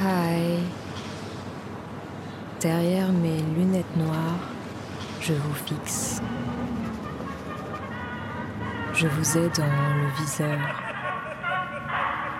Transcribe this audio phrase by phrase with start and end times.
[0.00, 0.62] Hi.
[2.60, 4.38] Derrière mes lunettes noires,
[5.20, 6.22] je vous fixe.
[8.94, 10.56] Je vous ai dans le viseur.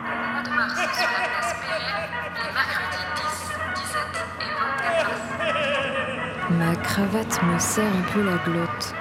[0.04, 4.06] Au mois de mars, sur la place Péret, les mercredis 10, 17
[4.40, 4.52] et
[4.86, 6.58] 24 mars.
[6.60, 8.94] Ma cravate me serre un peu la glotte,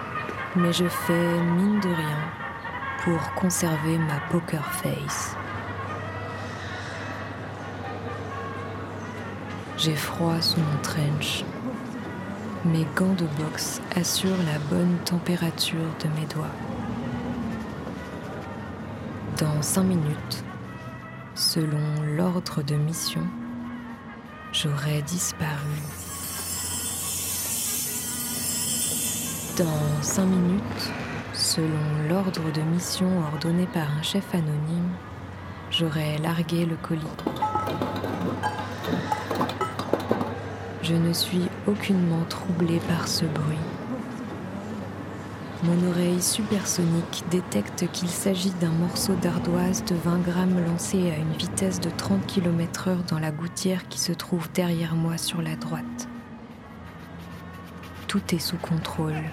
[0.55, 2.31] mais je fais mine de rien
[3.03, 5.37] pour conserver ma poker face.
[9.77, 11.45] J'ai froid sous mon trench.
[12.65, 16.55] Mes gants de boxe assurent la bonne température de mes doigts.
[19.39, 20.43] Dans cinq minutes,
[21.35, 23.21] selon l'ordre de mission,
[24.51, 25.77] j'aurai disparu.
[29.59, 30.91] Dans cinq minutes,
[31.33, 34.89] selon l'ordre de mission ordonné par un chef anonyme,
[35.69, 37.05] j'aurai largué le colis.
[40.87, 43.57] Je ne suis aucunement troublée par ce bruit.
[45.63, 51.33] Mon oreille supersonique détecte qu'il s'agit d'un morceau d'ardoise de 20 grammes lancé à une
[51.33, 56.07] vitesse de 30 km/h dans la gouttière qui se trouve derrière moi sur la droite.
[58.07, 59.23] Tout est sous contrôle.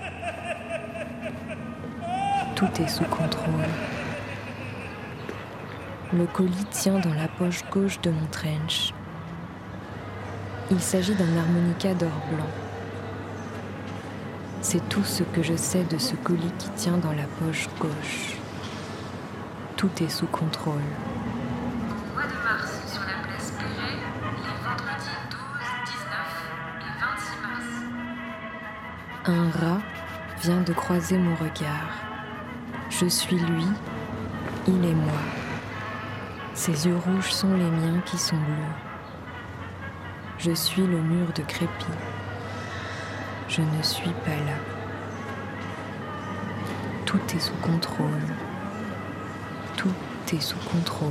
[2.56, 3.68] Tout est sous contrôle.
[6.12, 8.93] Le colis tient dans la poche gauche de mon trench.
[10.70, 12.48] Il s'agit d'un harmonica d'or blanc.
[14.62, 18.38] C'est tout ce que je sais de ce colis qui tient dans la poche gauche.
[19.76, 20.72] Tout est sous contrôle.
[20.74, 23.98] Au mois de mars, sur la place Péret,
[24.38, 25.38] les vendredis 12,
[25.84, 26.08] 19
[26.80, 27.70] et 26 mars.
[29.26, 29.82] Un rat
[30.40, 31.90] vient de croiser mon regard.
[32.88, 33.66] Je suis lui,
[34.66, 35.20] il est moi.
[36.54, 38.93] Ses yeux rouges sont les miens qui sont bleus.
[40.44, 41.86] Je suis le mur de crépi.
[43.48, 44.58] Je ne suis pas là.
[47.06, 48.28] Tout est sous contrôle.
[49.78, 49.94] Tout
[50.34, 51.08] est sous contrôle.